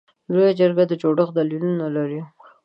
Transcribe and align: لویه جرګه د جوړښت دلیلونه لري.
لویه 0.31 0.51
جرګه 0.59 0.83
د 0.87 0.93
جوړښت 1.01 1.33
دلیلونه 1.35 1.85
لري. 1.95 2.21